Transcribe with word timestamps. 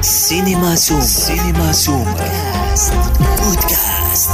سينما 0.00 0.74
سوم 0.74 1.00
سينما 1.00 1.72
سوم 1.72 2.14
بودكاست. 3.38 4.30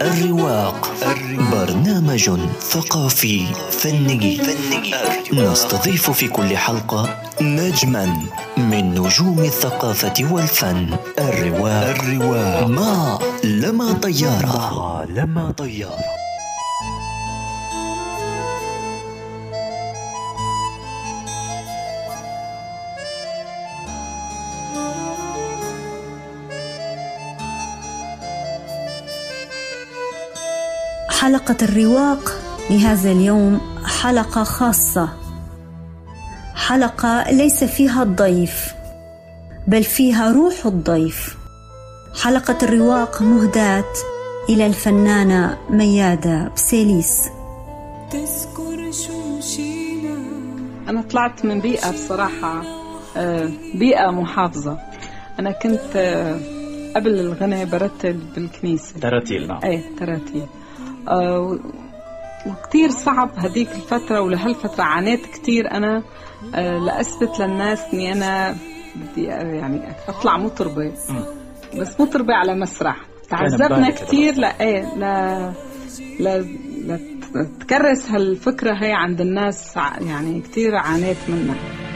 الرواق. 0.00 0.92
برنامج 1.52 2.30
ثقافي. 2.60 3.46
فني. 3.70 4.36
فني 4.36 4.94
نستضيف 5.32 6.10
في 6.10 6.28
كل 6.28 6.56
حلقة 6.56 7.22
نجما 7.40 8.16
من 8.56 8.94
نجوم 8.94 9.38
الثقافة 9.38 10.14
والفن. 10.30 10.96
الرواق 11.18 11.84
الرواق. 11.84 12.66
ما 12.66 13.18
لما 13.44 13.92
طيارة. 13.92 14.74
ما 14.74 15.06
لما 15.08 15.50
طيارة. 15.50 16.19
حلقة 31.20 31.56
الرواق 31.62 32.32
لهذا 32.70 33.12
اليوم 33.12 33.60
حلقة 33.84 34.44
خاصة. 34.44 35.08
حلقة 36.54 37.30
ليس 37.30 37.64
فيها 37.64 38.02
الضيف 38.02 38.74
بل 39.66 39.84
فيها 39.84 40.32
روح 40.32 40.66
الضيف. 40.66 41.36
حلقة 42.22 42.58
الرواق 42.62 43.22
مهداة 43.22 43.84
إلى 44.48 44.66
الفنانة 44.66 45.58
ميادة 45.70 46.48
بسيليس. 46.56 47.28
تذكر 48.10 48.92
شو 48.92 49.38
مشينا 49.38 50.18
أنا 50.88 51.02
طلعت 51.02 51.44
من 51.44 51.60
بيئة 51.60 51.90
بصراحة 51.90 52.62
آه، 53.16 53.50
بيئة 53.74 54.10
محافظة. 54.10 54.78
أنا 55.38 55.50
كنت 55.52 55.96
آه، 55.96 56.40
قبل 56.96 57.20
الغنى 57.20 57.64
برتل 57.64 58.18
بالكنيسة. 58.34 59.00
تراتيل 59.00 59.48
نعم. 59.48 59.60
إيه 59.64 59.82
تراتيل. 59.98 60.46
وكتير 62.46 62.90
صعب 62.90 63.30
هذيك 63.38 63.68
الفترة 63.68 64.20
ولهالفترة 64.20 64.82
عانيت 64.82 65.26
كتير 65.26 65.70
أنا. 65.70 66.02
آه 66.54 66.78
لأثبت 66.78 67.40
للناس 67.40 67.80
إني 67.94 68.12
أنا 68.12 68.56
بدي 68.96 69.24
يعني 69.24 69.92
أطلع 70.08 70.36
مطربة. 70.36 70.92
بس 71.78 72.00
مطربة 72.00 72.34
على 72.34 72.54
مسرح. 72.54 72.96
تعذبنا 73.28 73.90
كتير 73.90 74.34
لا 74.34 74.60
إيه 74.60 74.94
لا 74.96 75.52
لا 76.20 76.38
لا 76.84 76.98
تكرس 77.60 78.10
هالفكرة 78.10 78.74
هي 78.74 78.92
عند 78.92 79.20
الناس 79.20 79.76
يعني 80.00 80.40
كتير 80.40 80.76
عانيت 80.76 81.16
منها. 81.28 81.89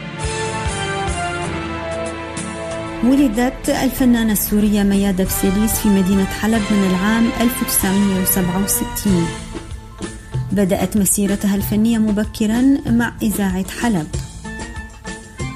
ولدت 3.03 3.69
الفنانة 3.69 4.33
السورية 4.33 4.83
ميادة 4.83 5.23
بسيليس 5.23 5.71
في 5.71 5.89
مدينة 5.89 6.25
حلب 6.25 6.61
من 6.71 6.89
العام 6.89 7.29
1967 7.41 9.27
بدأت 10.51 10.97
مسيرتها 10.97 11.55
الفنية 11.55 11.97
مبكرا 11.97 12.61
مع 12.85 13.13
إذاعة 13.21 13.65
حلب. 13.81 14.07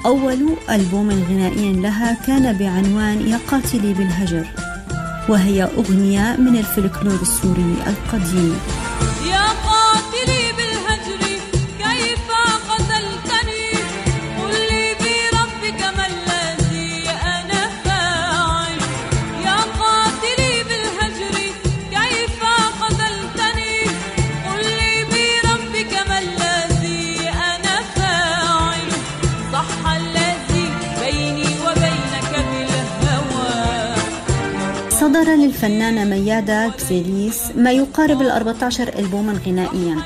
أول 0.06 0.56
ألبوم 0.70 1.10
غنائي 1.10 1.72
لها 1.72 2.16
كان 2.26 2.52
بعنوان 2.58 3.28
يا 3.28 3.38
قاتلي 3.50 3.92
بالهجر 3.94 4.46
وهي 5.28 5.62
أغنية 5.62 6.36
من 6.36 6.56
الفلكلور 6.56 7.18
السوري 7.22 7.74
القديم. 7.86 8.58
يا 9.30 9.46
قاتلي 9.46 10.39
صدر 35.20 35.34
للفنانة 35.34 36.04
ميادة 36.04 36.68
بسيليس 36.68 37.40
ما 37.56 37.72
يقارب 37.72 38.22
ال 38.22 38.30
14 38.30 38.88
ألبوما 38.98 39.40
غنائيا. 39.46 39.96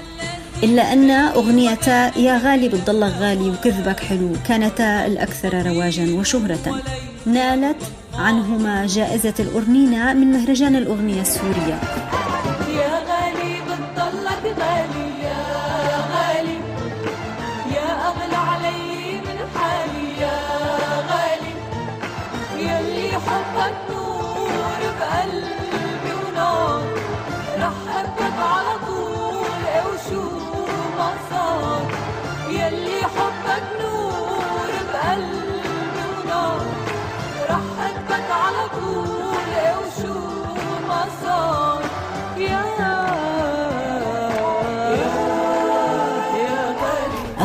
إلا 0.63 0.93
أن 0.93 1.11
أغنيتا 1.11 2.19
يا 2.19 2.39
غالي 2.39 2.69
بتضلك 2.69 3.13
غالي 3.19 3.51
وكذبك 3.51 4.01
حلو 4.01 4.31
كانتا 4.49 5.07
الأكثر 5.07 5.67
رواجا 5.67 6.15
وشهرة. 6.15 6.83
نالت 7.27 7.77
عنهما 8.15 8.87
جائزة 8.87 9.35
الأورنينا 9.39 10.13
من 10.13 10.33
مهرجان 10.33 10.77
الأغنية 10.77 11.21
السورية. 11.21 11.81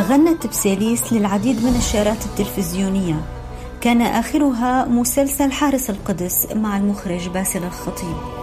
غنت 0.10 0.48
بسيليس 0.48 1.14
للعديد 1.14 1.66
من 1.66 1.76
الشارات 1.76 2.26
التلفزيونية. 2.26 3.22
كان 3.82 4.02
آخرها 4.02 4.86
مسلسل 4.86 5.52
حارس 5.52 5.90
القدس 5.90 6.48
مع 6.56 6.78
المخرج 6.78 7.30
باسل 7.30 7.64
الخطيب. 7.64 8.39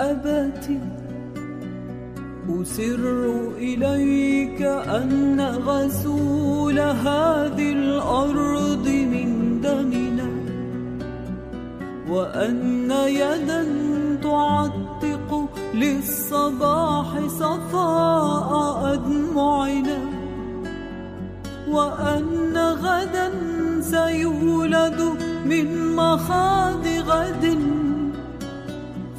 أباتي 0.00 0.80
أسر 2.50 3.02
إليك 3.58 4.62
أن 4.62 5.40
غسول 5.40 6.78
هذه 6.78 7.72
الأرض 7.72 8.88
من 8.88 9.60
دمنا 9.60 10.28
وأن 12.10 12.90
يدا 12.90 13.64
تعتق 14.22 15.48
للصباح 15.74 17.26
صفاء 17.26 18.48
أدمعنا 18.94 19.98
وأن 21.68 22.56
غدا 22.56 23.30
سيولد 23.80 25.00
من 25.46 25.96
مخاض 25.96 26.86
غد 26.86 27.57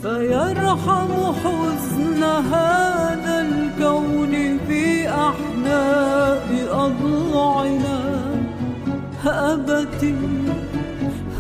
فيرحم 0.02 1.34
حزن 1.44 2.24
هذا 2.24 3.42
الكون 3.42 4.60
في 4.68 5.10
أحناء 5.10 6.40
أضلعنا 6.72 8.00
هابتي 9.24 10.16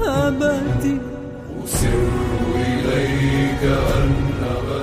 هابتي 0.01 0.98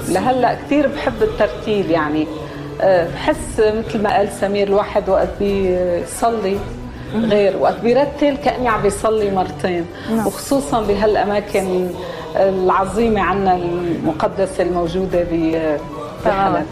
لهلأ 0.09 0.55
كثير 0.55 0.87
بحب 0.87 1.23
الترتيل 1.23 1.91
يعني. 1.91 2.27
أه، 2.81 3.09
بحس 3.15 3.61
مثل 3.61 4.03
ما 4.03 4.17
قال 4.17 4.29
سمير 4.41 4.67
الواحد 4.69 5.09
وقت 5.09 5.29
بيصلي 5.41 6.59
غير 7.15 7.56
وقت 7.56 7.81
بيرتل 7.81 8.37
كأني 8.45 8.69
عم 8.69 8.83
بيصلي 8.83 9.31
مرتين. 9.31 9.87
وخصوصا 10.27 10.81
بهالأماكن 10.81 11.91
العظيمه 12.37 13.21
عنا 13.21 13.56
المقدسه 13.56 14.62
الموجوده 14.65 15.23
ب- 15.33 15.79
بحلب 16.25 16.67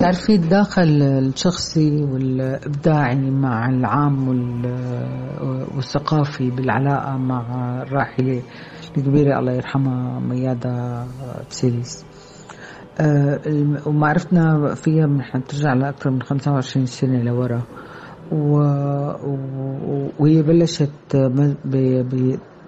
تعرفي 0.00 0.34
الداخل 0.34 1.02
الشخصي 1.02 2.02
والإبداعي 2.04 3.30
مع 3.30 3.68
العام 3.68 4.28
وال- 4.28 5.66
والثقافي 5.76 6.50
بالعلاقة 6.50 7.16
مع 7.16 7.42
الراحلة 7.82 8.42
الكبيرة 8.96 9.38
الله 9.38 9.52
يرحمها 9.52 10.20
ميادة 10.20 11.04
بسيليس 11.50 12.04
آه، 13.00 13.40
الم- 13.46 13.80
ومعرفتنا 13.86 14.74
فيها 14.74 15.06
نحن 15.06 15.44
ترجع 15.44 15.72
لأكثر 15.74 16.10
من 16.10 16.22
25 16.22 16.86
سنة 16.86 17.22
لورا. 17.22 17.62
وهي 20.18 20.42
بلشت. 20.42 20.90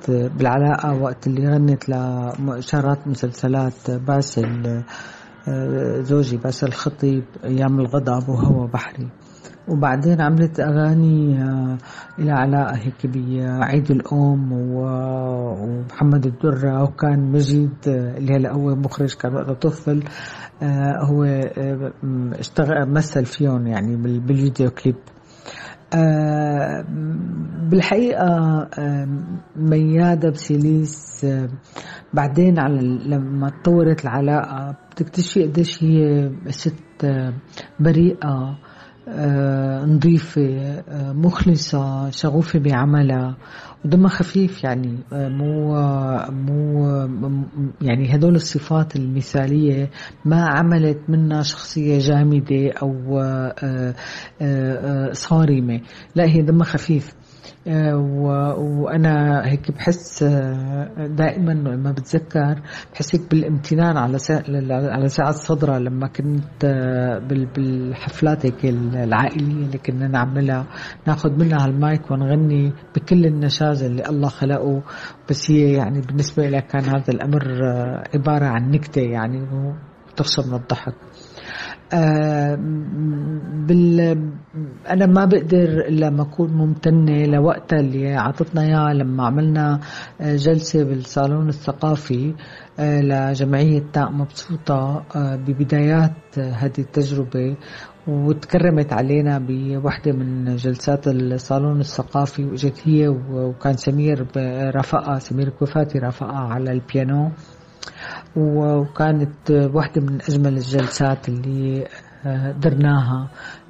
بالعلاقة 0.09 1.03
وقت 1.03 1.27
اللي 1.27 1.49
غنت 1.49 1.85
لشارات 1.89 3.09
مسلسلات 3.09 3.91
باسل 3.91 4.83
آه، 5.49 6.01
زوجي 6.01 6.37
باسل 6.37 6.67
الخطيب 6.67 7.25
أيام 7.45 7.81
الغضب 7.81 8.29
وهو 8.29 8.67
بحري. 8.67 9.09
وبعدين 9.69 10.21
عملت 10.21 10.61
أغاني 10.61 11.43
آه، 11.43 11.79
إلى 12.19 12.31
علاقة 12.33 12.77
هيك 12.77 13.07
بعيد 13.07 13.91
الأم 13.91 14.53
ومحمد 14.53 16.27
الدرة. 16.27 16.83
وكان 16.83 17.33
مجيد 17.33 17.71
آه، 17.89 18.19
اللي 18.19 18.37
هلا 18.37 18.53
هو 18.53 18.75
مخرج 18.75 19.15
كان 19.15 19.35
وقتها 19.35 19.55
طفل 19.55 20.03
هو 21.03 21.25
اشتغل 22.39 22.93
مثل 22.93 23.25
فيهم 23.25 23.67
يعني 23.67 23.97
بال- 23.97 24.21
بالفيديو 24.21 24.71
كليب. 24.71 24.97
بالحقيقة 27.71 28.29
آه، 28.79 29.09
ميادة 29.57 30.31
بسيليس 30.31 31.25
آه، 31.25 31.49
بعدين 32.15 32.59
على 32.59 32.81
لما 33.07 33.51
تطورت 33.51 34.05
العلاقة 34.05 34.77
بتكتشفي 34.91 35.43
قديش 35.43 35.85
هي 35.85 36.31
ست 36.49 37.05
آه، 37.05 37.33
بريئة. 37.81 38.25
آه، 38.25 38.59
نظيفة 39.87 40.43
آه، 40.89 41.13
مخلصة 41.13 42.11
شغوفة 42.11 42.59
بعملها. 42.59 43.37
ودمها 43.85 44.09
خفيف 44.09 44.65
يعني 44.65 44.99
آه، 45.13 45.29
مو 45.29 45.77
آه، 45.77 46.31
مو 46.31 46.87
آه، 46.87 47.45
يعني 47.83 48.15
هدول 48.15 48.35
الصفات 48.35 48.97
المثالية 48.97 49.91
ما 50.25 50.47
عملت 50.49 50.99
منها 51.09 51.43
شخصية 51.43 51.99
جامدة 51.99 52.73
أو 52.83 53.19
آه، 53.19 53.55
آه، 53.63 53.95
آه، 54.41 55.13
صارمة. 55.13 55.81
لا 56.15 56.25
هي 56.25 56.43
دمها 56.43 56.65
خفيف. 56.65 57.15
آه، 57.69 57.97
و- 57.97 58.83
وأنا 58.83 59.43
هيك 59.47 59.71
بحس 59.73 60.23
آه، 60.23 61.07
دائما 61.07 61.53
لما 61.53 61.93
بتذكر 61.93 62.61
بحس 62.93 63.15
هيك 63.15 63.31
بالامتنان 63.31 63.97
على 63.97 64.19
سا- 64.19 64.43
على 64.93 65.09
ساعة 65.09 65.31
صدرة 65.33 65.79
لما 65.79 66.07
كنت 66.09 66.65
آه، 66.65 67.19
بال- 67.19 67.47
بالحفلات 67.47 68.47
هيك 68.47 68.65
العائلية 68.65 69.67
اللي 69.67 69.79
كنا 69.79 70.09
نعملها. 70.09 70.67
ناخذ 71.07 71.31
منها 71.31 71.67
المايك 71.67 72.11
ونغني 72.11 72.73
بكل 72.97 73.27
النشاز 73.27 73.83
اللي 73.83 74.03
الله 74.09 74.29
خلقه. 74.29 74.83
بس 75.31 75.51
هي 75.51 75.73
يعني 75.73 76.01
بالنسبة 76.01 76.49
لها 76.49 76.61
كان 76.61 76.85
هذا 76.85 77.09
الأمر 77.13 77.43
عبارة 78.15 78.45
عن 78.47 78.71
نكتة 78.71 79.01
يعني 79.03 79.41
وتخسر 80.13 80.43
من 80.49 80.55
الضحك. 80.55 80.95
بال 83.67 84.01
أنا 84.91 85.07
ما 85.07 85.25
بقدر 85.25 85.81
الا 85.89 86.11
ما 86.11 86.23
أكون 86.23 86.51
ممتنة 86.53 87.27
لوقتها 87.27 87.81
اللي 87.81 88.15
عطتنا 88.15 88.63
إياه 88.63 88.93
لما 88.93 89.27
عملنا 89.27 89.81
آه، 90.21 90.37
جلسة 90.37 90.85
بالصالون 90.85 91.49
الثقافي 91.49 92.35
آه، 92.79 93.01
لجمعية 93.01 93.83
تاء 93.93 94.13
مبسوطة 94.13 95.05
آه، 95.17 95.37
ببدايات 95.37 96.39
آه، 96.39 96.51
هذه 96.51 96.79
التجربة 96.79 97.57
وتكرمت 98.09 98.93
علينا 98.93 99.39
بوحدة 99.49 100.13
من 100.13 100.57
جلسات 100.57 101.09
الصالون 101.09 101.81
الثقافي 101.81 102.45
وإجت 102.45 102.81
هي 102.85 103.09
وكان 103.09 103.77
سمير 103.77 104.27
رافقها 104.75 105.19
سمير 105.19 105.49
كوفاتي 105.49 105.99
رافقها 105.99 106.39
على 106.39 106.73
البيانو. 106.73 107.31
وكانت 108.37 109.51
واحدة 109.51 110.01
من 110.01 110.19
أجمل 110.29 110.57
الجلسات 110.57 111.29
اللي 111.29 111.87
آه، 112.27 112.53
درناها. 112.53 113.29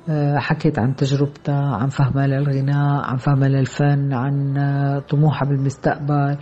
آه، 0.09 0.39
حكت 0.39 0.79
عن 0.79 0.97
تجربتها 0.97 1.77
عن 1.77 1.89
فهمها 1.89 2.27
للغناء 2.27 3.05
عن 3.05 3.17
فهمها 3.17 3.49
للفن 3.49 4.13
عن 4.13 4.57
آه، 4.57 4.99
طموحها 4.99 5.49
بالمستقبل. 5.49 6.37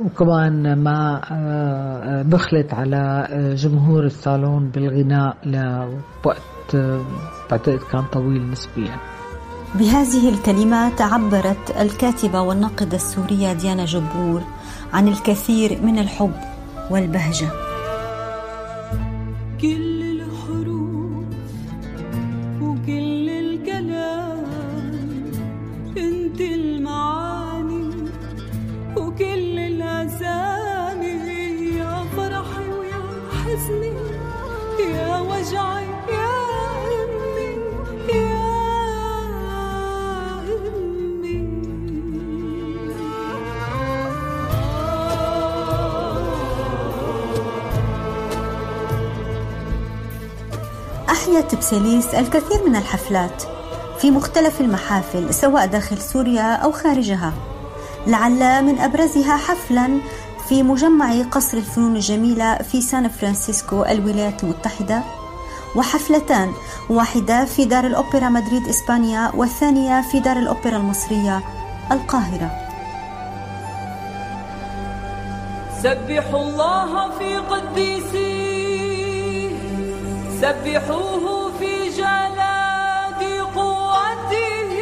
وكمان 0.00 0.78
ما 0.78 1.20
بخلت 2.26 2.74
على 2.74 3.28
جمهور 3.58 4.04
الصالون 4.04 4.70
بالغناء 4.70 5.36
لوقت 5.44 6.76
بعتقد 7.50 7.78
كان 7.92 8.02
طويل 8.12 8.50
نسبيا. 8.50 8.96
بهذه 9.74 10.28
الكلمات 10.28 11.00
عبرت 11.00 11.70
الكاتبة 11.80 12.40
والناقدة 12.40 12.96
السورية 12.96 13.52
ديانا 13.52 13.84
جبور 13.84 14.42
عن 14.92 15.08
الكثير 15.08 15.82
من 15.82 15.98
الحب 15.98 16.32
والبهجة. 16.90 17.48
كل 19.60 19.99
أحيت 51.50 51.60
بسيليس 51.60 52.14
الكثير 52.14 52.68
من 52.68 52.76
الحفلات 52.76 53.42
في 53.98 54.10
مختلف 54.10 54.60
المحافل 54.60 55.34
سواء 55.34 55.66
داخل 55.66 55.98
سوريا 55.98 56.54
أو 56.54 56.72
خارجها. 56.72 57.32
لعل 58.06 58.64
من 58.64 58.78
أبرزها 58.78 59.36
حفلا 59.36 59.98
في 60.48 60.62
مجمع 60.62 61.22
قصر 61.22 61.56
الفنون 61.56 61.96
الجميلة 61.96 62.54
في 62.54 62.80
سان 62.80 63.08
فرانسيسكو 63.08 63.84
الولايات 63.84 64.44
المتحدة. 64.44 65.02
وحفلتان 65.76 66.52
واحدة 66.90 67.44
في 67.44 67.64
دار 67.64 67.86
الأوبرا 67.86 68.28
مدريد 68.28 68.68
إسبانيا 68.68 69.32
والثانية 69.34 70.02
في 70.02 70.20
دار 70.20 70.36
الأوبرا 70.36 70.76
المصرية 70.76 71.42
القاهرة. 71.92 72.50
سبحوا 75.82 76.42
الله 76.42 77.10
في 77.18 77.36
قديسيه 77.36 78.70
سبحوه 80.40 81.49
في 81.60 81.88
جلاد 81.88 83.22
قوته. 83.54 84.72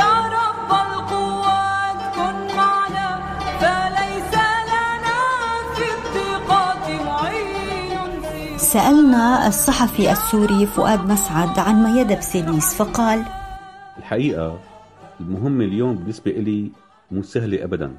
يا 0.00 0.14
رب 0.38 0.70
القوات 0.86 2.00
كن 2.16 2.56
معنا 2.56 3.08
فليس 3.60 4.32
لنا 4.70 5.18
في 5.74 5.86
الضيقات 5.98 6.84
معين. 7.06 8.22
في 8.22 8.58
سألنا 8.58 9.46
الصحفي 9.48 10.12
السوري 10.12 10.66
فؤاد 10.66 11.00
مسعد 11.06 11.58
عن 11.58 11.84
ميادة 11.84 12.14
بسيليس 12.14 12.74
فقال 12.74 13.24
الحقيقة 13.98 14.60
المهمة 15.20 15.64
اليوم 15.64 15.96
بالنسبة 15.96 16.30
إلي 16.30 16.70
مو 17.10 17.22
سهلة 17.22 17.64
أبدا 17.64 17.98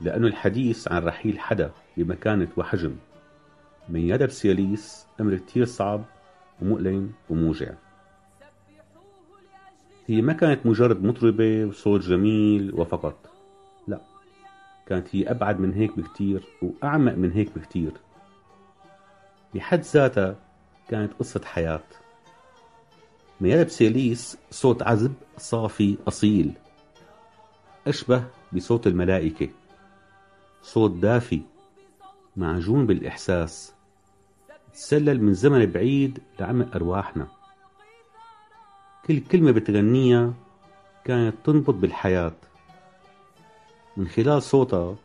لأنه 0.00 0.26
الحديث 0.26 0.88
عن 0.88 1.04
رحيل 1.04 1.40
حدا 1.40 1.70
بمكانة 1.96 2.48
وحجم. 2.56 2.96
ميادة 3.88 4.26
بسياليس 4.26 5.06
أمر 5.20 5.36
كتير 5.36 5.64
صعب 5.64 6.02
ومؤلم 6.62 7.12
وموجع. 7.30 7.74
هي 10.06 10.22
ما 10.22 10.32
كانت 10.32 10.66
مجرد 10.66 11.04
مطربة 11.04 11.64
وصوت 11.64 12.00
جميل 12.00 12.74
وفقط. 12.74 13.16
لا 13.88 14.00
كانت 14.86 15.16
هي 15.16 15.30
أبعد 15.30 15.60
من 15.60 15.72
هيك 15.72 15.98
بكتير 15.98 16.44
وأعمق 16.62 17.12
من 17.14 17.32
هيك 17.32 17.58
بكتير. 17.58 17.92
بحد 19.54 19.80
ذاتها 19.80 20.36
كانت 20.88 21.12
قصة 21.12 21.40
حياة. 21.44 21.82
ميادة 23.40 23.62
بسيليس 23.62 24.38
صوت 24.50 24.82
عذب 24.82 25.14
صافي 25.38 25.96
أصيل. 26.08 26.52
أشبه 27.86 28.24
بصوت 28.52 28.86
الملائكة. 28.86 29.48
صوت 30.62 30.90
دافي 30.90 31.42
معجون 32.36 32.86
بالإحساس. 32.86 33.75
تسلل 34.76 35.22
من 35.22 35.34
زمن 35.34 35.66
بعيد 35.66 36.22
لعمق 36.40 36.74
أرواحنا. 36.74 37.26
كل 39.06 39.20
كلمة 39.20 39.50
بتغنيها 39.50 40.34
كانت 41.04 41.34
تنبض 41.44 41.80
بالحياة. 41.80 42.32
من 43.96 44.08
خلال 44.08 44.42
صوتها 44.42 44.96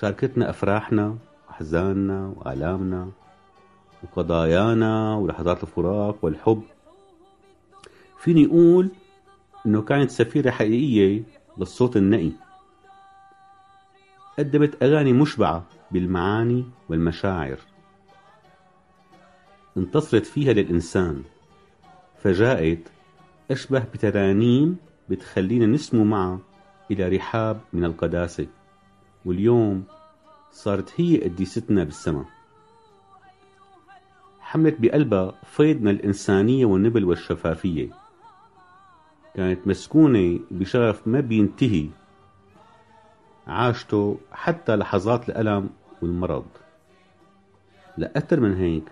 شاركتنا 0.00 0.50
أفراحنا 0.50 1.16
وأحزاننا 1.48 2.34
وآلامنا 2.36 3.10
وقضايانا 4.02 5.14
ولحظات 5.14 5.62
الفراق 5.62 6.16
والحب. 6.22 6.62
فيني 8.18 8.46
أقول 8.46 8.90
إنه 9.66 9.82
كانت 9.82 10.10
سفيرة 10.10 10.50
حقيقية 10.50 11.22
للصوت 11.58 11.96
النقي 11.96 12.32
قدمت 14.38 14.82
أغاني 14.82 15.12
مشبعة 15.12 15.64
بالمعاني 15.90 16.64
والمشاعر. 16.88 17.58
انتصرت 19.76 20.26
فيها 20.26 20.52
للإنسان 20.52 21.22
فجاءت 22.22 22.88
أشبه 23.50 23.78
بترانيم 23.94 24.76
بتخلينا 25.08 25.66
نسمو 25.66 26.04
معها 26.04 26.38
إلى 26.90 27.08
رحاب 27.16 27.60
من 27.72 27.84
القداسة 27.84 28.46
واليوم 29.24 29.84
صارت 30.52 31.00
هي 31.00 31.24
قديستنا 31.24 31.84
بالسماء 31.84 32.24
حملت 34.52 34.76
بقلبها 34.78 35.34
فيض 35.44 35.80
من 35.80 35.88
الإنسانية 35.88 36.66
والنبل 36.66 37.04
والشفافية. 37.04 37.88
كانت 39.34 39.66
مسكونة 39.66 40.40
بشغف 40.50 41.08
ما 41.08 41.20
بينتهي. 41.20 41.88
عاشته 43.46 44.18
حتى 44.32 44.76
لحظات 44.76 45.28
الألم 45.28 45.70
والمرض. 46.02 46.46
لأكثر 47.98 48.40
من 48.40 48.56
هيك 48.56 48.84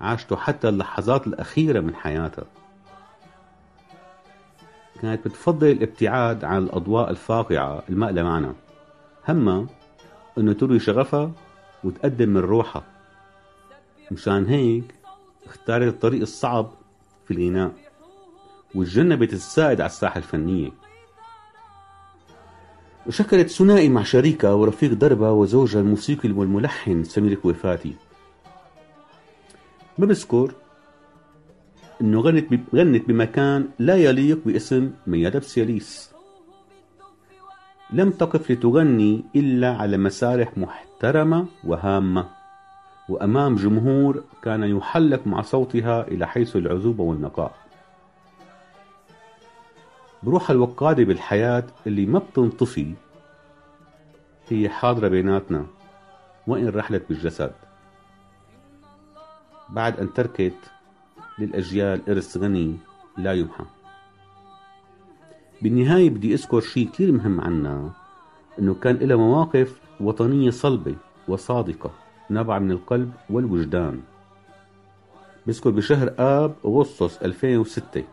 عاشته 0.00 0.36
حتى 0.36 0.68
اللحظات 0.68 1.26
الأخيرة 1.26 1.80
من 1.80 1.94
حياتها 1.94 2.44
كانت 5.02 5.24
بتفضل 5.24 5.66
الابتعاد 5.66 6.44
عن 6.44 6.58
الأضواء 6.62 7.10
الفاقعة 7.10 7.82
المألة 7.88 8.22
معنا. 8.22 8.54
همها 9.28 9.66
أنه 10.38 10.52
تروي 10.52 10.78
شغفها 10.78 11.32
وتقدم 11.84 12.28
من 12.28 12.40
روحها. 12.40 12.82
مشان 14.10 14.46
هيك 14.46 14.94
اختارت 15.46 15.94
الطريق 15.94 16.20
الصعب 16.20 16.70
في 17.28 17.34
الغناء 17.34 17.72
وتجنبت 18.74 19.32
السائد 19.32 19.80
على 19.80 19.90
الساحة 19.90 20.18
الفنية. 20.18 20.70
وشكلت 23.06 23.50
ثنائي 23.50 23.88
مع 23.88 24.02
شريكها 24.02 24.52
ورفيق 24.52 24.92
دربها 24.92 25.30
وزوجها 25.30 25.80
الموسيقي 25.80 26.32
والملحن 26.32 27.04
سمير 27.04 27.34
كويفاتي 27.34 27.94
ما 30.00 30.06
بذكر 30.06 30.52
إنه 32.00 32.20
غنت 32.20 32.60
غنت 32.74 33.08
بمكان 33.08 33.68
لا 33.78 33.96
يليق 33.96 34.40
باسم 34.46 34.92
ميادة 35.06 35.38
بسياليس. 35.38 36.12
لم 37.92 38.10
تقف 38.10 38.50
لتغني 38.50 39.24
إلا 39.36 39.76
على 39.76 39.96
مسارح 39.96 40.58
محترمة 40.58 41.46
وهامة 41.64 42.28
وأمام 43.08 43.56
جمهور 43.56 44.24
كان 44.42 44.62
يحلق 44.62 45.26
مع 45.26 45.42
صوتها 45.42 46.08
إلى 46.08 46.26
حيث 46.26 46.56
العذوبه 46.56 47.04
والنقاء. 47.04 47.54
بروحها 50.22 50.54
الوقادة 50.54 51.04
بالحياة 51.04 51.64
اللي 51.86 52.06
ما 52.06 52.18
بتنطفي 52.18 52.94
هي 54.48 54.68
حاضرة 54.68 55.08
بيناتنا 55.08 55.66
وإن 56.46 56.68
رحلت 56.68 57.02
بالجسد. 57.08 57.52
بعد 59.72 60.00
أن 60.00 60.12
تركت 60.12 60.54
للأجيال 61.38 62.10
إرث 62.10 62.36
غني 62.36 62.76
لا 63.16 63.32
يمحى. 63.32 63.64
بالنهاية 65.62 66.10
بدي 66.10 66.34
أذكر 66.34 66.60
شيء 66.60 66.88
كثير 66.88 67.12
مهم 67.12 67.40
عنا 67.40 67.90
أنه 68.58 68.74
كان 68.74 68.96
لها 68.96 69.16
مواقف 69.16 69.80
وطنية 70.00 70.50
صلبة 70.50 70.96
وصادقة 71.28 71.90
نابعة 72.30 72.58
من 72.58 72.70
القلب 72.70 73.12
والوجدان. 73.30 74.00
بذكر 75.46 75.70
بشهر 75.70 76.14
آب 76.18 76.54
أغسطس 76.64 77.22
2006 77.22 78.04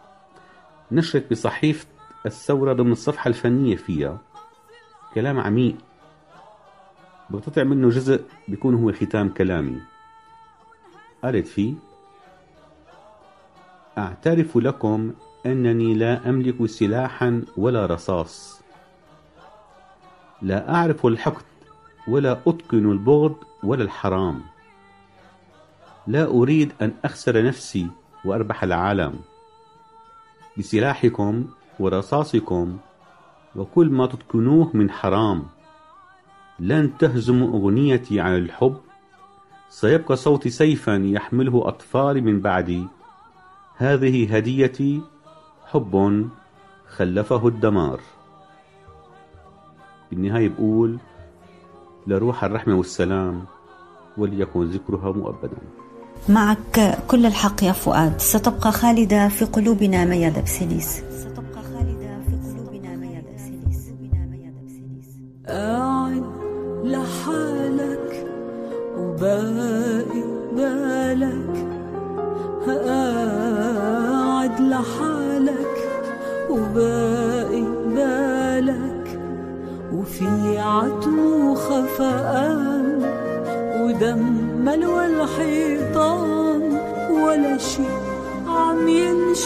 نشرت 0.92 1.32
بصحيفة 1.32 1.88
الثورة 2.26 2.74
ضمن 2.74 2.92
الصفحة 2.92 3.28
الفنية 3.28 3.76
فيها 3.76 4.18
كلام 5.16 5.40
عميق. 5.40 5.76
بقتطع 7.30 7.64
منه 7.64 7.90
جزء 7.90 8.24
بيكون 8.48 8.76
هو 8.76 8.94
ختام 8.94 9.30
كلامي. 9.30 9.97
قالت 11.24 11.48
فيه 11.48 11.74
أعترف 13.98 14.58
لكم 14.58 15.14
أنني 15.46 15.94
لا 15.94 16.30
أملك 16.30 16.66
سلاحا 16.66 17.44
ولا 17.58 17.86
رصاص. 17.86 18.62
لا 20.42 20.76
أعرف 20.76 21.06
الحقد 21.06 21.46
ولا 22.08 22.32
أتقن 22.32 22.92
البغض 22.92 23.36
ولا 23.64 23.84
الحرام. 23.84 24.42
لا 26.08 26.26
أريد 26.26 26.74
أن 26.82 26.94
أخسر 27.06 27.46
نفسي 27.46 27.88
وأربح 28.26 28.64
العالم. 28.64 29.20
بسلاحكم 30.58 31.46
ورصاصكم 31.80 32.78
وكل 33.56 33.90
ما 33.90 34.06
تتقنوه 34.06 34.72
من 34.74 34.92
حرام. 34.92 35.44
لن 36.60 36.98
تهزموا 36.98 37.60
أغنيتي 37.60 38.20
عن 38.20 38.36
الحب 38.36 38.78
سيبقى 39.70 40.16
صوتي 40.16 40.50
سيفا 40.50 41.02
يحمله 41.06 41.68
أطفالي 41.68 42.22
من 42.22 42.40
بعدي. 42.40 42.88
هذه 43.78 44.36
هديتي 44.36 45.02
حب 45.66 46.28
خلفه 46.88 47.48
الدمار. 47.48 48.00
بالنهاية 50.12 50.50
بقول 50.50 50.98
لروح 52.08 52.44
الرحمة 52.44 52.76
والسلام 52.76 53.46
وليكن 54.18 54.64
ذكرها 54.64 55.12
مؤبدا. 55.12 55.58
معك 56.30 56.98
كل 57.08 57.26
الحق 57.26 57.64
يا 57.64 57.72
فؤاد. 57.72 58.20
ستبقى 58.20 58.72
خالدة 58.72 59.28
في 59.30 59.46
قلوبنا 59.46 60.06
ميادة 60.06 60.42
بسيليس 60.42 61.04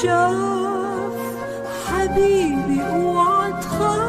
ينشاف 0.04 1.14
حبيبي 1.88 2.82
اوعى 2.84 3.54
تخاف 3.62 4.02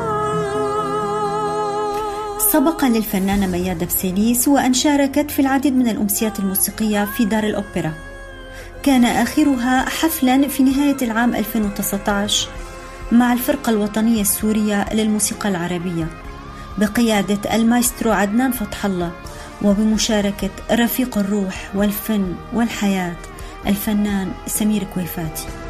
سبق 2.52 2.84
للفنانة 2.84 3.46
ميادة 3.46 3.86
بسيليس 3.86 4.48
وأن 4.48 4.74
شاركت 4.74 5.30
في 5.30 5.38
العديد 5.42 5.76
من 5.76 5.88
الأمسيات 5.88 6.38
الموسيقية 6.38 7.04
في 7.04 7.24
دار 7.24 7.44
الأوبرا. 7.44 7.92
كان 8.82 9.04
آخرها 9.04 9.88
حفلا 9.88 10.48
في 10.48 10.62
نهاية 10.62 10.96
العام 11.02 11.34
2019 11.34 12.48
مع 13.12 13.32
الفرقة 13.32 13.70
الوطنية 13.70 14.20
السورية 14.20 14.94
للموسيقى 14.94 15.48
العربية. 15.48 16.06
بقيادة 16.78 17.54
المايسترو 17.54 18.12
عدنان 18.12 18.52
فتح 18.52 18.84
الله 18.84 19.12
وبمشاركة 19.62 20.50
رفيق 20.72 21.18
الروح 21.18 21.70
والفن 21.74 22.34
والحياة 22.52 23.16
الفنان 23.66 24.32
سمير 24.46 24.84
كويفاتي. 24.94 25.61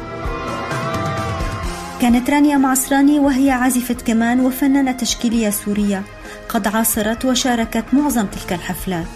كانت 2.03 2.29
رانيا 2.29 2.57
معصراني 2.57 3.19
وهي 3.19 3.51
عازفة 3.51 3.93
كمان 3.93 4.39
وفنانة 4.39 4.91
تشكيلية 4.91 5.49
سورية. 5.49 6.03
قد 6.49 6.67
عاصرت 6.67 7.25
وشاركت 7.25 7.85
معظم 7.93 8.25
تلك 8.25 8.53
الحفلات. 8.53 9.07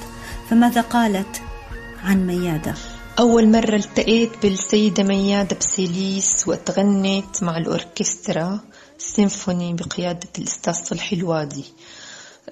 فماذا 0.50 0.82
قالت 0.82 1.42
عن 2.04 2.28
ميادة؟ 2.28 2.74
أول 3.20 3.52
مرة 3.52 3.76
التقيت 3.76 4.30
بالسيدة 4.44 5.04
ميادة 5.04 5.58
بسيليس 5.60 6.48
وقت 6.48 6.80
غنت 6.80 7.44
مع 7.44 7.58
الأوركسترا 7.58 8.60
سيمفوني 8.98 9.74
بقيادة 9.74 10.30
الأستاذ 10.38 10.74
صلحي 10.74 11.16
الوادي. 11.16 11.66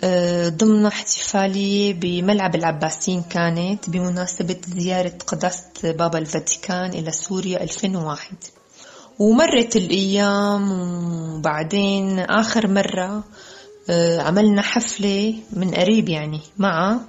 آه، 0.03 0.49
ضمن 0.49 0.85
احتفالية 0.85 1.93
بملعب 1.93 2.55
العباسين 2.55 3.23
كانت 3.23 3.89
بمناسبة 3.89 4.57
زيارة 4.67 5.13
قداسة 5.27 5.71
بابا 5.83 6.19
الفاتيكان 6.19 6.89
إلى 6.89 7.11
سوريا 7.11 7.63
2001 7.63 8.54
ومرت 9.19 9.75
الأيام 9.75 10.71
وبعدين 11.37 12.19
آخر 12.19 12.67
مرة 12.67 13.23
آه، 13.89 14.21
عملنا 14.21 14.61
حفلة 14.61 15.35
من 15.53 15.71
قريب 15.75 16.09
يعني 16.09 16.41
معه 16.57 16.99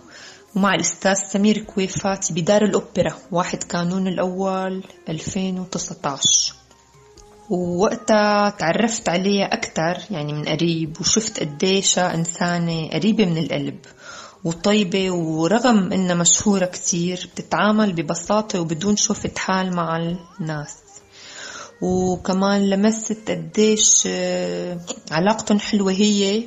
ومع 0.56 0.74
الأستاذ 0.74 1.14
سمير 1.14 1.58
كويفاتي 1.58 2.34
بدار 2.34 2.64
الأوبرا 2.64 3.14
واحد 3.32 3.62
كانون 3.62 4.08
الأول 4.08 4.84
2019 5.08 6.54
ووقتها 7.50 8.50
تعرفت 8.50 9.08
عليها 9.08 9.44
أكتر 9.44 9.96
يعني 10.10 10.32
من 10.32 10.44
قريب 10.44 11.00
وشفت 11.00 11.40
قديشها 11.40 12.14
إنسانة 12.14 12.88
قريبة 12.88 13.24
من 13.24 13.38
القلب 13.38 13.78
وطيبة 14.44 15.10
ورغم 15.10 15.92
إنها 15.92 16.14
مشهورة 16.14 16.64
كتير 16.64 17.30
بتتعامل 17.34 17.92
ببساطة 17.92 18.60
وبدون 18.60 18.96
شوفة 18.96 19.30
حال 19.36 19.76
مع 19.76 19.96
الناس. 20.40 20.85
وكمان 21.80 22.70
لمست 22.70 23.30
قديش 23.30 24.02
آه، 24.06 24.80
علاقتهم 25.10 25.58
حلوة 25.58 25.92
هي 25.92 26.42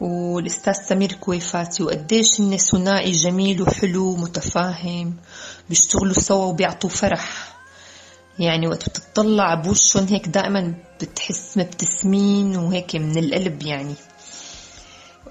والأستاذ 0.00 0.72
سمير 0.72 1.12
كويفاتي 1.12 1.82
وقديش 1.82 2.40
هن 2.40 2.56
ثنائي 2.56 3.12
جميل 3.12 3.62
وحلو 3.62 4.04
ومتفاهم 4.06 5.14
بيشتغلوا 5.68 6.12
سوا 6.12 6.44
وبيعطوا 6.44 6.90
فرح. 6.90 7.54
يعني 8.38 8.68
وقت 8.68 8.88
بتطلع 8.88 9.54
بوشهم 9.54 10.06
هيك 10.06 10.28
دائما 10.28 10.74
بتحس 11.00 11.58
مبتسمين 11.58 12.56
وهيك 12.56 12.96
من 12.96 13.18
القلب 13.18 13.62
يعني. 13.62 13.94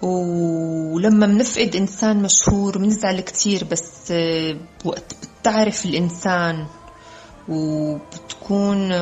ولما 0.01 1.25
بنفقد 1.25 1.75
إنسان 1.75 2.21
مشهور 2.21 2.77
بنزعل 2.77 3.19
كتير 3.21 3.63
بس 3.63 4.13
وقت 4.85 5.15
بتعرف 5.41 5.85
الإنسان 5.85 6.67
وبتكون 7.49 9.01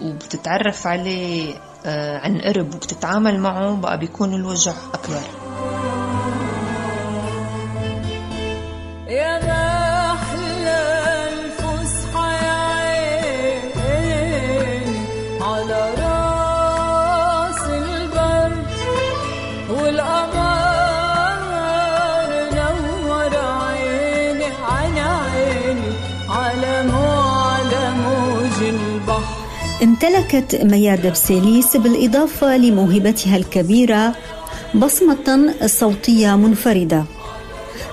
وبتتعرف 0.00 0.86
عليه 0.86 1.54
آه، 1.86 2.18
عن 2.18 2.40
قرب 2.40 2.74
وبتتعامل 2.74 3.40
معه 3.40 3.76
بقى 3.76 3.98
بيكون 3.98 4.34
الوجع 4.34 4.72
أكبر. 4.94 5.20
يا 9.08 9.38
امتلكت 29.82 30.54
ميادة 30.64 31.10
بسيليس 31.10 31.76
بالإضافة 31.76 32.56
لموهبتها 32.56 33.36
الكبيرة 33.36 34.14
بصمة 34.74 35.54
صوتية 35.66 36.36
منفردة. 36.36 37.04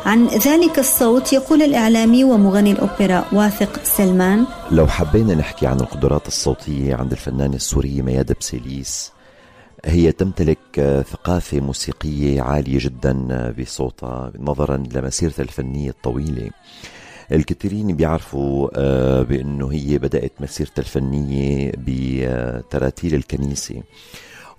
عن 0.06 0.28
ذلك 0.28 0.80
الصوت 0.80 1.34
يقول 1.34 1.62
الإعلامي 1.62 2.24
ومغني 2.24 2.72
الأوبرا 2.72 3.26
واثق 3.32 3.84
سلمان 3.84 4.46
لو 4.72 4.88
حبينا 4.88 5.36
نحكي 5.36 5.68
عن 5.68 5.80
القدرات 5.80 6.28
الصوتية 6.28 6.96
عند 6.96 7.12
الفنانة 7.12 7.56
السورية 7.56 8.02
ميادة 8.02 8.36
بسيليس 8.40 9.12
هي 9.86 10.12
تمتلك 10.12 11.04
ثقافة 11.12 11.60
موسيقية 11.60 12.42
عالية 12.42 12.80
جدا 12.80 13.14
بصوتها 13.60 14.32
نظرا 14.40 14.84
لمسيرتها 14.94 15.44
الفنية 15.44 15.90
الطويلة. 15.90 16.50
الكثيرين 17.32 17.96
بيعرفوا 17.96 18.70
آه، 18.76 19.22
بأنه 19.22 19.72
هي 19.72 19.98
بدأت 19.98 20.32
مسيرتها 20.40 20.82
الفنية 20.82 21.72
بتراتيل 21.78 23.16
الكنيسة. 23.16 23.84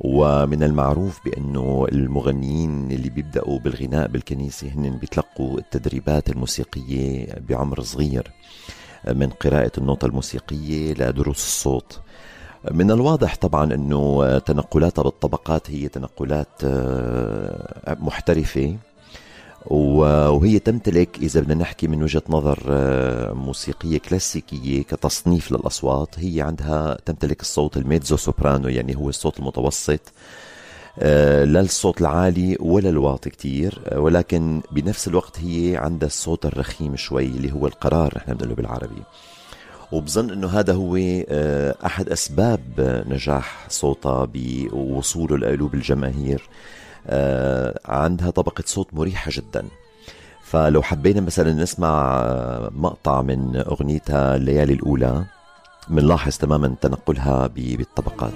ومن 0.00 0.62
المعروف 0.62 1.20
بأنه 1.24 1.86
المغنيين 1.92 2.90
اللي 2.90 3.10
بيبدأوا 3.10 3.58
بالغناء 3.58 4.08
بالكنيسة 4.08 4.68
هن 4.68 4.98
بيتلقوا 4.98 5.58
التدريبات 5.58 6.30
الموسيقية 6.30 7.26
بعمر 7.48 7.80
صغير 7.80 8.30
من 9.08 9.30
قراءة 9.30 9.72
النوتة 9.78 10.06
الموسيقية 10.06 10.92
لدروس 10.94 11.36
الصوت. 11.38 12.00
من 12.70 12.90
الواضح 12.90 13.36
طبعا 13.36 13.74
أنه 13.74 14.38
تنقلاتها 14.38 15.02
بالطبقات 15.02 15.70
هي 15.70 15.88
تنقلات 15.88 16.64
آه، 16.64 17.96
محترفة. 18.00 18.76
وهي 19.66 20.58
تمتلك 20.58 21.18
إذا 21.18 21.40
بدنا 21.40 21.54
نحكي 21.54 21.88
من 21.88 22.02
وجهة 22.02 22.22
نظر 22.28 22.58
آه، 22.68 23.32
موسيقية 23.32 23.98
كلاسيكية 23.98 24.82
كتصنيف 24.82 25.52
للأصوات 25.52 26.18
هي 26.18 26.42
عندها 26.42 26.98
تمتلك 27.04 27.40
الصوت 27.40 27.76
الميتزو 27.76 28.16
سوبرانو 28.16 28.68
يعني 28.68 28.96
هو 28.96 29.08
الصوت 29.08 29.38
المتوسط. 29.38 30.00
آه، 30.98 31.44
لا 31.44 31.60
الصوت 31.60 32.00
العالي 32.00 32.56
ولا 32.60 32.88
الواطي 32.88 33.30
كتير 33.30 33.80
آه، 33.86 34.00
ولكن 34.00 34.60
بنفس 34.72 35.08
الوقت 35.08 35.40
هي 35.40 35.76
عندها 35.76 36.06
الصوت 36.06 36.46
الرخيم 36.46 36.96
شوي 36.96 37.26
اللي 37.26 37.52
هو 37.52 37.66
القرار 37.66 38.12
نحن 38.16 38.32
بنقوله 38.32 38.54
بالعربي. 38.54 39.02
وبظن 39.92 40.30
إنه 40.30 40.48
هذا 40.48 40.72
هو 40.72 40.96
أحد 41.86 42.08
أسباب 42.08 43.04
نجاح 43.08 43.66
صوتها 43.68 44.28
بوصوله 44.34 45.36
لقلوب 45.38 45.74
الجماهير. 45.74 46.42
عندها 47.86 48.30
طبقة 48.30 48.64
صوت 48.66 48.94
مريحة 48.94 49.30
جدا. 49.34 49.64
فلو 50.44 50.82
حبينا 50.82 51.20
مثلا 51.20 51.52
نسمع 51.52 52.20
آه، 52.24 52.70
مقطع 52.74 53.22
من 53.22 53.56
أغنيتها 53.56 54.36
الليالي 54.36 54.72
الأولى 54.72 55.24
بنلاحظ 55.88 56.36
تماما 56.36 56.74
تنقلها 56.80 57.46
بالطبقات. 57.46 58.32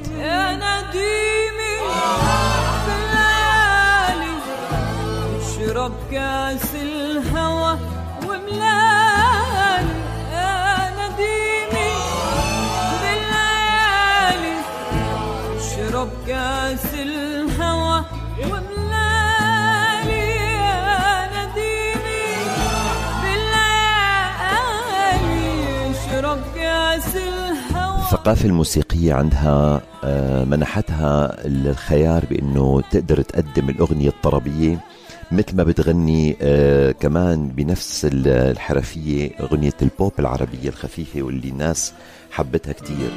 الثقافة 28.04 28.46
الموسيقية 28.46 29.14
عندها 29.14 29.80
آه، 30.04 30.44
منحتها 30.44 31.46
الخيار 31.46 32.24
بأنه 32.30 32.80
تقدر 32.90 33.22
تقدم 33.22 33.68
الأغنية 33.70 34.08
الطربية 34.08 34.78
مثل 35.32 35.56
ما 35.56 35.62
بتغني 35.64 36.37
آه، 36.42 36.90
كمان 36.92 37.48
بنفس 37.48 38.04
ال- 38.04 38.28
الحرفية 38.28 39.30
أغنية 39.40 39.72
البوب 39.82 40.12
العربية 40.18 40.68
الخفيفة 40.68 41.22
واللي 41.22 41.48
الناس 41.48 41.92
حبتها 42.30 42.72
كتير. 42.72 43.10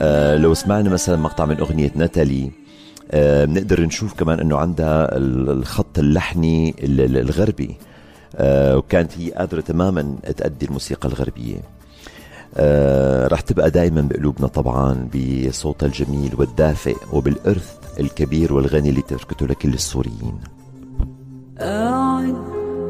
آه، 0.00 0.36
لو 0.36 0.54
سمعنا 0.54 0.90
مثلا 0.90 1.16
مقطع 1.16 1.44
من 1.44 1.58
أغنية 1.58 1.90
ناتالي 1.94 2.50
بنقدر 3.14 3.80
نشوف 3.82 4.14
كمان 4.14 4.40
أنه 4.40 4.56
عندها 4.56 5.16
ال- 5.16 5.50
الخط 5.50 5.98
اللحني 5.98 6.74
ال- 6.82 7.00
ال- 7.00 7.16
الغربي. 7.16 7.76
آه، 8.36 8.76
وكانت 8.76 9.18
هي 9.18 9.30
قادرة 9.30 9.60
تماما 9.60 10.16
تأدي 10.36 10.66
الموسيقى 10.66 11.08
الغربية. 11.08 11.56
آه، 12.56 13.26
رح 13.28 13.40
تبقى 13.40 13.70
دائما 13.70 14.00
بقلوبنا 14.00 14.46
طبعا 14.46 15.08
بصوتها 15.14 15.86
الجميل 15.86 16.30
والدافئ 16.38 16.96
وبالإرث 17.12 17.74
الكبير 18.00 18.52
والغني 18.52 18.88
اللي 18.88 19.02
تركته 19.02 19.46
لكل 19.46 19.74
السوريين. 19.74 20.38
قاعد 21.60 22.36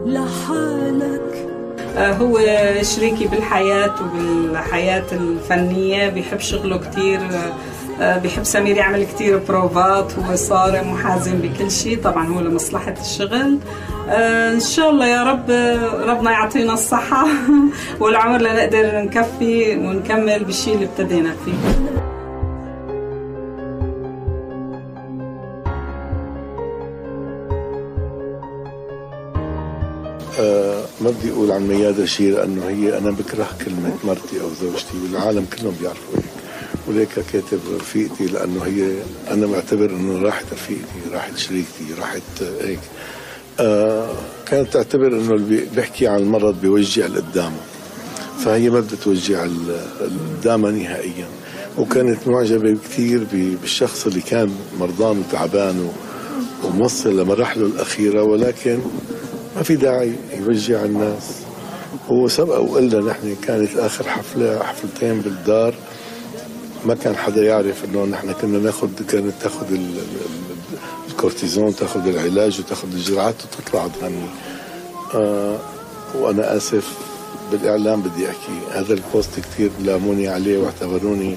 لحالك. 0.07 1.49
آه، 1.97 2.13
هو 2.13 2.39
شريكي 2.83 3.27
بالحياة 3.27 3.95
وبالحياة 4.05 5.13
الفنية 5.13 6.09
بيحب 6.09 6.39
شغله 6.41 6.77
كتير. 6.79 7.21
آه، 7.21 7.53
بيحب 8.01 8.45
سمير 8.45 8.77
يعمل 8.77 9.05
كتير 9.07 9.39
بروفات 9.39 10.13
هو 10.19 10.37
صارم 10.37 10.93
وحازم 10.93 11.39
بكل 11.39 11.71
شيء 11.71 12.03
طبعا 12.03 12.27
هو 12.27 12.41
لمصلحة 12.41 12.95
الشغل. 13.01 13.59
آه، 14.09 14.53
إن 14.53 14.61
شاء 14.61 14.91
الله 14.91 15.07
يا 15.07 15.23
رب 15.23 15.51
آه، 15.51 16.05
ربنا 16.05 16.31
يعطينا 16.31 16.75
الصحة 16.75 17.27
والعمر 18.01 18.39
لنقدر 18.41 19.03
نكفي 19.05 19.77
ونكمل 19.77 20.45
بالشيء 20.45 20.75
اللي 20.75 20.87
ابتدينا 20.87 21.37
فيه. 21.45 21.53
آه، 30.41 30.85
ما 31.01 31.11
بدي 31.11 31.33
أقول 31.33 31.53
عن 31.53 31.69
ميادة 31.69 32.07
شيء 32.07 32.33
لأنه 32.33 32.69
هي 32.69 32.99
أنا 32.99 33.11
بكره 33.11 33.49
كلمة 33.65 33.95
مرتي 34.05 34.41
أو 34.41 34.49
زوجتي 34.61 34.99
والعالم 35.03 35.47
كلهم 35.59 35.75
بيعرفوا 35.81 36.15
هيك 36.17 36.36
وليك 36.89 37.09
كاتب 37.33 37.61
رفيقتي 37.81 38.27
لأنه 38.27 38.63
هي 38.65 38.93
أنا 39.31 39.47
معتبر 39.47 39.91
إنه 39.91 40.23
راحت 40.23 40.45
رفيقتي 40.53 41.11
راحت 41.13 41.37
شريكتي 41.39 41.85
راحت 42.01 42.23
هيك. 42.61 42.79
آه 43.61 44.11
كانت 44.47 44.73
تعتبر 44.73 45.07
إنه 45.07 45.33
اللي 45.35 45.57
بي- 45.57 45.69
بيحكي 45.77 46.07
عن 46.07 46.19
المرض 46.19 46.61
بيوجع 46.61 47.07
اللي 47.07 47.19
قدامه 47.21 47.57
فهي 48.45 48.71
ما 48.71 48.81
بدها 48.81 48.99
توجع 49.05 49.47
قدامها 50.41 50.71
نهائيا. 50.71 51.27
وكانت 51.79 52.29
معجبة 52.29 52.77
كثير 52.85 53.27
بالشخص 53.33 54.07
اللي 54.07 54.21
كان 54.21 54.51
مرضان 54.81 55.19
وتعبان 55.19 55.91
وموصل 56.65 57.21
لمراحله 57.21 57.67
الأخيرة 57.67 58.23
ولكن 58.23 58.79
ما 59.57 59.63
في 59.63 59.77
داعي 59.77 60.13
يوجع 60.41 60.85
الناس. 60.85 61.23
هو 62.09 62.29
سبق 62.29 62.59
وقال 62.61 62.85
لنا 62.91 63.11
نحن 63.11 63.37
كانت 63.43 63.77
آخر 63.77 64.05
حفلة 64.09 64.59
حفلتين 64.63 65.21
بالدار. 65.21 65.75
ما 66.87 66.95
كان 66.95 67.17
حدا 67.17 67.43
يعرف 67.43 67.85
إنه 67.85 68.05
نحن 68.05 68.33
كنا 68.33 68.59
ناخذ 68.59 68.89
كانت 69.09 69.33
تاخذ 69.43 69.67
ال- 69.73 69.99
ال- 69.99 70.79
الكورتيزون 71.11 71.77
تاخذ 71.77 72.07
العلاج 72.09 72.61
وتاخذ 72.61 72.89
الجرعات 72.93 73.35
وتطلع 73.45 73.89
تغني. 74.01 74.27
آه 75.15 75.59
وأنا 76.15 76.57
آسف 76.57 76.93
بالإعلام 77.53 78.03
بدي 78.03 78.27
أحكي. 78.29 78.59
هذا 78.79 78.95
البوست 78.95 79.41
كثير 79.41 79.71
لاموني 79.85 80.29
عليه 80.29 80.59
واعتبروني 80.59 81.37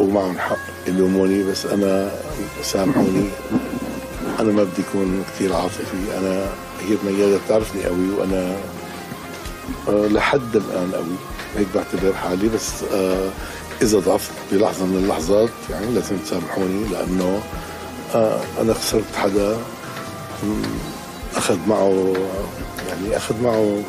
ومعهم 0.00 0.38
حق 0.38 0.56
يلوموني 0.88 1.42
بس 1.42 1.66
أنا 1.66 2.10
سامحوني. 2.62 3.28
أنا 4.40 4.52
ما 4.52 4.62
بدي 4.64 4.82
أكون 4.90 5.24
كثير 5.34 5.54
عاطفي. 5.54 6.18
أنا 6.18 6.46
هي 6.80 6.96
ميادة 7.12 7.38
بتعرفني 7.46 7.84
قوي 7.84 8.10
وأنا 8.18 8.56
آه، 9.88 10.06
لحد 10.06 10.56
الآن 10.56 10.92
قوي. 10.94 11.16
هيك 11.56 11.66
بعتبر 11.74 12.12
حالي 12.14 12.48
بس 12.48 12.70
إذا 13.82 13.98
ضعفت 13.98 14.30
بلحظة 14.52 14.86
من 14.86 14.96
اللحظات 14.96 15.50
يعني 15.70 15.86
لازم 15.94 16.16
تسامحوني 16.16 16.88
لأنه 16.92 17.40
آه، 18.14 18.40
أنا 18.60 18.74
خسرت 18.74 19.16
حدا 19.16 19.56
أخذ 21.36 21.58
معه 21.68 22.14
يعني 22.88 23.16
أخذ 23.16 23.42
معه 23.42 23.82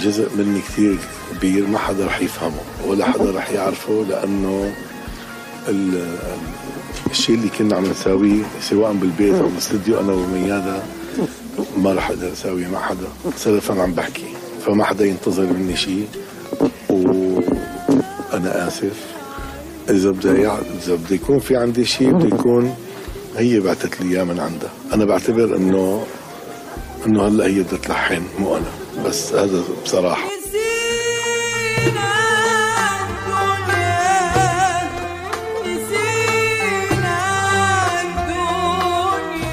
جزء 0.00 0.28
مني 0.36 0.60
كثير 0.60 0.98
كبير 1.32 1.66
ما 1.66 1.78
حدا 1.78 2.06
رح 2.06 2.20
يفهمه 2.20 2.60
ولا 2.86 3.06
حدا 3.06 3.30
رح 3.30 3.50
يعرفه 3.50 4.04
لأنه 4.08 4.72
الشيء 7.10 7.34
اللي 7.34 7.48
كنا 7.48 7.76
عم 7.76 7.84
نساويه 7.84 8.42
سواء 8.60 8.92
بالبيت 8.92 9.34
أو 9.34 9.48
بالاستديو 9.48 10.00
أنا 10.00 10.12
وميادة 10.12 10.82
ما 11.76 11.92
رح 11.94 12.10
أقدر 12.10 12.32
أساويه 12.32 12.68
مع 12.68 12.80
حدا 12.80 13.08
سلفا 13.36 13.82
عم 13.82 13.92
بحكي 13.92 14.26
فما 14.66 14.84
حدا 14.84 15.04
ينتظر 15.04 15.42
مني 15.42 15.76
شيء 15.76 16.08
وأنا 18.44 18.68
آسف. 18.68 18.96
إذا 19.90 20.10
بده 20.10 20.30
إذا 20.84 20.94
بده 20.94 21.14
يكون 21.14 21.38
في 21.38 21.56
عندي 21.56 21.84
شيء 21.84 22.12
بده 22.12 22.36
يكون 22.36 22.74
هي 23.36 23.60
بعثت 23.60 24.00
لي 24.00 24.16
إياه 24.16 24.24
من 24.24 24.40
عندها. 24.40 24.70
أنا 24.92 25.04
بعتبر 25.04 25.56
انه 25.56 26.06
إنه 27.06 27.28
هلأ 27.28 27.46
هي 27.46 27.60
بدها 27.62 27.78
تلحن 27.78 28.22
مو 28.38 28.56
أنا. 28.56 28.70
بس 29.06 29.32
هذا 29.32 29.62
بصراحة. 29.84 30.28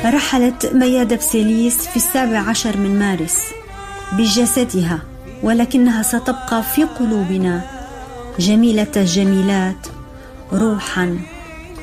رحلت 0.06 0.72
ميادة 0.74 1.16
بسيليس 1.16 1.88
في 1.88 1.96
السابع 1.96 2.40
عشر 2.40 2.78
من 2.78 3.00
مارس 3.00 3.44
بجسدها 4.12 5.00
ولكنها 5.44 6.04
ستبقى 6.04 6.64
في 6.76 6.84
قلوبنا 6.84 7.62
جميلة 8.40 8.88
الجميلات 8.98 9.88
روحا 10.54 11.20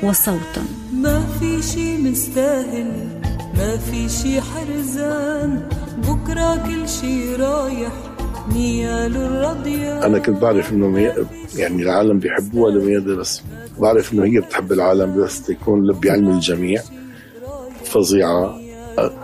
وصوتا. 0.02 0.64
ما 0.92 1.24
في 1.40 1.62
شي 1.62 1.96
مستاهل 1.96 2.92
ما 3.58 3.76
في 3.76 4.08
شي 4.08 4.40
حرزان. 4.40 5.68
بكرة 5.98 6.56
كل 6.66 6.88
شي 6.88 7.34
رايح 7.34 7.92
نيال 8.52 9.16
الرضيان. 9.16 10.02
أنا 10.02 10.18
كنت 10.18 10.42
بعرف 10.42 10.72
إنه 10.72 10.86
مي... 10.86 11.12
يعني 11.56 11.82
العالم 11.82 12.18
بيحبوها 12.18 12.72
لميادة 12.72 13.16
بس 13.16 13.42
بعرف 13.78 14.12
إنه 14.12 14.24
هي 14.24 14.40
بتحب 14.40 14.72
العالم 14.72 15.22
بس 15.22 15.42
تكون 15.42 15.92
بعلم 15.92 16.30
الجميع. 16.30 16.82
فظيعة 17.84 18.60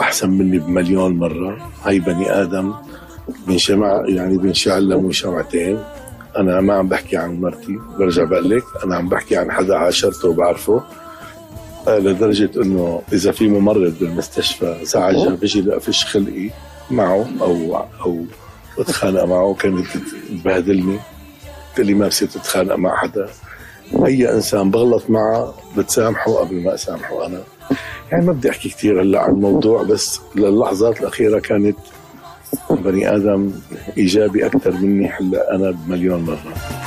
أحسن 0.01 0.31
مني 0.31 0.59
بمليون 0.59 1.17
مرة. 1.17 1.71
هاي 1.85 1.99
بني 1.99 2.31
آدم 2.31 2.75
بنشمع 3.47 4.03
يعني 4.07 4.39
بنشعل 4.39 4.89
له 4.89 5.13
شمعتين. 5.13 5.79
أنا 6.37 6.61
ما 6.61 6.75
عم 6.75 6.89
بحكي 6.89 7.17
عن 7.17 7.41
مرتي 7.41 7.79
برجع 7.99 8.25
بقول 8.25 8.51
لك 8.51 8.63
أنا 8.85 8.97
عم 8.97 9.09
بحكي 9.09 9.37
عن 9.37 9.53
حدا 9.53 9.77
عاشرته 9.77 10.29
وبعرفه. 10.29 10.83
آه، 11.89 11.99
لدرجة 11.99 12.51
إنه 12.63 13.03
إذا 13.13 13.33
في 13.33 13.49
ممرض 13.49 13.95
بالمستشفى 14.01 14.77
زعجها 14.83 15.35
بيجي 15.35 15.61
لقفش 15.61 16.05
خلقي 16.05 16.51
معه 16.91 17.27
أو 17.41 17.77
أو 18.05 18.25
بتخانق 18.79 19.25
معه 19.25 19.55
كانت 19.55 19.87
تبهدلني 20.31 20.99
قلت 21.69 21.87
لي 21.87 21.95
ما 21.95 22.09
بصير 22.09 22.29
تتخانق 22.29 22.75
مع 22.75 22.97
حدا. 22.97 23.27
أي 24.07 24.33
إنسان 24.35 24.71
بغلط 24.71 25.11
معه 25.11 25.55
بتسامحه 25.77 26.33
قبل 26.33 26.63
ما 26.63 26.75
أسامحه 26.75 27.27
أنا. 27.27 27.41
يعني 28.13 28.27
ما 28.27 28.33
بدي 28.33 28.51
أحكي 28.51 28.69
كثير 28.69 29.03
هلأ 29.03 29.21
عن 29.21 29.31
الموضوع 29.31 29.83
بس 29.83 30.21
للحظات 30.37 31.01
الأخيرة 31.01 31.39
كانت 31.39 31.77
بني 32.71 33.17
آدم 33.17 33.51
إيجابي 33.99 34.47
أكثر 34.47 34.73
مني 34.73 35.09
هلا 35.09 35.55
أنا 35.55 35.71
بمليون 35.71 36.21
مرة. 36.21 36.84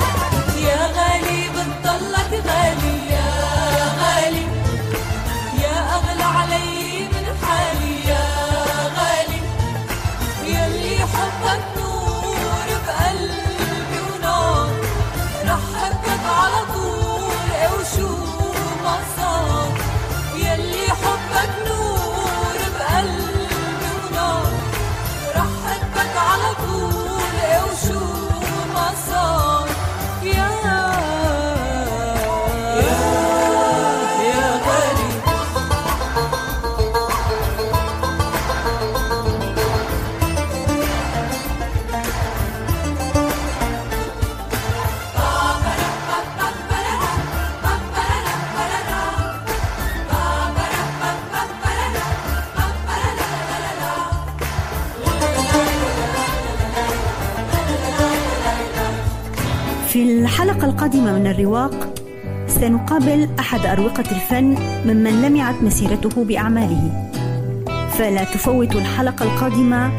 الحلقة 60.28 60.64
القادمة 60.64 61.18
من 61.18 61.26
الرواق. 61.26 61.94
سنقابل 62.48 63.28
أحد 63.38 63.66
أروقة 63.66 64.04
الفن 64.10 64.56
ممن 64.86 65.22
لمعت 65.22 65.54
مسيرته 65.62 66.24
بأعماله. 66.24 67.10
فلا 67.98 68.24
تفوتوا 68.24 68.80
الحلقة 68.80 69.24
القادمة 69.24 69.92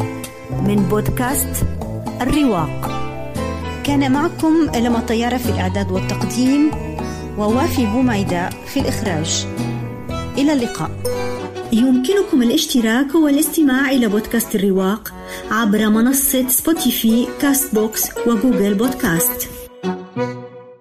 من 0.68 0.76
بودكاست 0.89 1.65
الرواق. 2.22 2.92
كان 3.84 4.12
معكم 4.12 4.54
لما 4.76 5.00
طيارة 5.00 5.38
في 5.38 5.50
الإعداد 5.50 5.92
والتقديم 5.92 6.72
ووافي 7.38 7.86
بوميدة 7.86 8.50
في 8.50 8.80
الإخراج. 8.80 9.48
إلى 10.38 10.54
اللقاء. 10.54 10.92
يمكنكم 11.72 12.44
الاشتراك 12.44 13.15
والاستماع 13.15 13.92
إلى 13.92 14.08
بودكاست 14.08 14.56
الرواق 14.56 15.13
عبر 15.52 15.89
منصة 15.89 16.48
سبوتيفي 16.48 17.28
كاست 17.42 17.76
بوكس 17.76 18.10
وجوجل 18.28 18.74
بودكاست. 18.74 19.48